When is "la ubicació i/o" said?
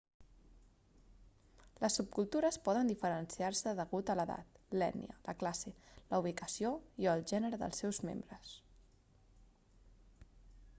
6.15-7.15